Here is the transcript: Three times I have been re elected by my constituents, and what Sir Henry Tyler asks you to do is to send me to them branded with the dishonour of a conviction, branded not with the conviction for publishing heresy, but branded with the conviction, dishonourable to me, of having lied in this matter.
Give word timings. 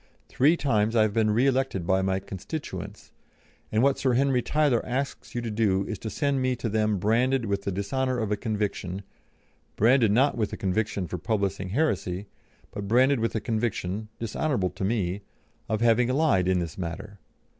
Three 0.29 0.57
times 0.57 0.95
I 0.95 1.03
have 1.03 1.13
been 1.13 1.29
re 1.29 1.45
elected 1.45 1.85
by 1.85 2.01
my 2.01 2.19
constituents, 2.19 3.11
and 3.71 3.83
what 3.83 3.99
Sir 3.99 4.13
Henry 4.13 4.41
Tyler 4.41 4.83
asks 4.83 5.35
you 5.35 5.41
to 5.41 5.51
do 5.51 5.85
is 5.85 5.99
to 5.99 6.09
send 6.09 6.41
me 6.41 6.55
to 6.55 6.69
them 6.69 6.97
branded 6.97 7.45
with 7.45 7.65
the 7.65 7.71
dishonour 7.71 8.17
of 8.17 8.31
a 8.31 8.35
conviction, 8.35 9.03
branded 9.75 10.11
not 10.11 10.35
with 10.35 10.49
the 10.49 10.57
conviction 10.57 11.05
for 11.05 11.19
publishing 11.19 11.69
heresy, 11.69 12.25
but 12.71 12.87
branded 12.87 13.19
with 13.19 13.33
the 13.33 13.39
conviction, 13.41 14.09
dishonourable 14.17 14.71
to 14.71 14.83
me, 14.83 15.21
of 15.69 15.81
having 15.81 16.07
lied 16.07 16.47
in 16.47 16.57
this 16.57 16.79
matter. 16.79 17.19